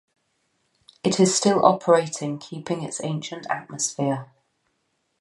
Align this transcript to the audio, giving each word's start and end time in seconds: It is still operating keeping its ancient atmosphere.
It 1.03 1.19
is 1.19 1.35
still 1.37 1.63
operating 1.63 2.39
keeping 2.39 2.81
its 2.81 3.03
ancient 3.03 3.45
atmosphere. 3.51 4.31